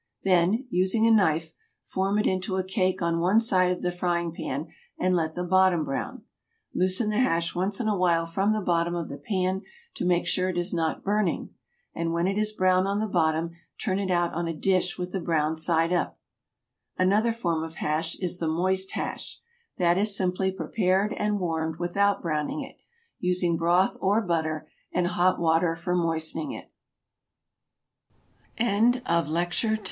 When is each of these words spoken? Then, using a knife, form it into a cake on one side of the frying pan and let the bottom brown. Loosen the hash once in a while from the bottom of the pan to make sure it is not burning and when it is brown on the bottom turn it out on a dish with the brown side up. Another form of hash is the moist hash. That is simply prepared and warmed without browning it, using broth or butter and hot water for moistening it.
Then, 0.23 0.65
using 0.71 1.05
a 1.05 1.11
knife, 1.11 1.53
form 1.83 2.17
it 2.17 2.25
into 2.25 2.55
a 2.57 2.63
cake 2.63 3.03
on 3.03 3.19
one 3.19 3.39
side 3.39 3.71
of 3.71 3.83
the 3.83 3.91
frying 3.91 4.31
pan 4.33 4.65
and 4.99 5.15
let 5.15 5.35
the 5.35 5.43
bottom 5.43 5.85
brown. 5.85 6.23
Loosen 6.73 7.11
the 7.11 7.19
hash 7.19 7.53
once 7.53 7.79
in 7.79 7.87
a 7.87 7.95
while 7.95 8.25
from 8.25 8.51
the 8.51 8.63
bottom 8.63 8.95
of 8.95 9.09
the 9.09 9.19
pan 9.19 9.61
to 9.93 10.03
make 10.03 10.25
sure 10.25 10.49
it 10.49 10.57
is 10.57 10.73
not 10.73 11.03
burning 11.03 11.51
and 11.93 12.13
when 12.13 12.25
it 12.25 12.35
is 12.39 12.51
brown 12.51 12.87
on 12.87 12.97
the 12.99 13.05
bottom 13.07 13.51
turn 13.79 13.99
it 13.99 14.09
out 14.09 14.33
on 14.33 14.47
a 14.47 14.55
dish 14.55 14.97
with 14.97 15.11
the 15.11 15.19
brown 15.21 15.55
side 15.55 15.93
up. 15.93 16.17
Another 16.97 17.31
form 17.31 17.61
of 17.63 17.75
hash 17.75 18.15
is 18.15 18.39
the 18.39 18.47
moist 18.47 18.93
hash. 18.93 19.39
That 19.77 19.99
is 19.99 20.15
simply 20.17 20.51
prepared 20.51 21.13
and 21.13 21.39
warmed 21.39 21.75
without 21.77 22.23
browning 22.23 22.63
it, 22.63 22.81
using 23.19 23.55
broth 23.55 23.97
or 24.01 24.19
butter 24.23 24.67
and 24.91 25.05
hot 25.05 25.39
water 25.39 25.75
for 25.75 25.95
moistening 25.95 26.53
it. 28.59 29.03